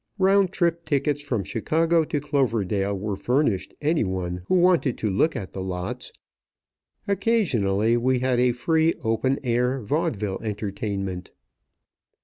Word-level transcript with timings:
Round 0.17 0.51
trip 0.51 0.83
tickets 0.85 1.21
from 1.21 1.43
Chicago 1.43 2.03
to 2.05 2.19
Cloverdale 2.19 2.97
were 2.97 3.15
furnished 3.15 3.75
any 3.83 4.03
one 4.03 4.41
who 4.47 4.55
wanted 4.55 4.97
to 4.97 5.11
look 5.11 5.35
at 5.35 5.53
the 5.53 5.63
lots. 5.63 6.11
Occasionally, 7.07 7.95
we 7.97 8.17
had 8.17 8.39
a 8.39 8.53
free 8.53 8.95
open 9.03 9.37
air 9.43 9.79
vaudeville 9.79 10.39
entertainment. 10.41 11.29